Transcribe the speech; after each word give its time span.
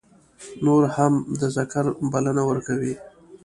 نور 0.65 0.83
هم 0.95 1.13
د 1.39 1.41
ذکر 1.55 1.85
بلنه 2.11 2.43
ورکوي. 2.49 2.93